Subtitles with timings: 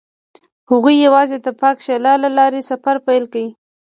[0.69, 3.45] هغوی یوځای د پاک شعله له لارې سفر پیل کړ.